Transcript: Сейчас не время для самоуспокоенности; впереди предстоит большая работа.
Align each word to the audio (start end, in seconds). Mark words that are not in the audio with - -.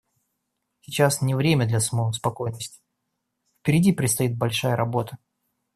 Сейчас 0.79 1.21
не 1.21 1.35
время 1.35 1.67
для 1.67 1.79
самоуспокоенности; 1.79 2.81
впереди 3.61 3.91
предстоит 3.93 4.35
большая 4.35 4.75
работа. 4.75 5.19